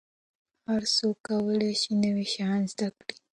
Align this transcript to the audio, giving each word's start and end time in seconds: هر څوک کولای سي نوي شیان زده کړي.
هر 0.69 0.83
څوک 0.95 1.15
کولای 1.27 1.73
سي 1.81 1.91
نوي 2.03 2.25
شیان 2.33 2.61
زده 2.71 2.87
کړي. 2.97 3.15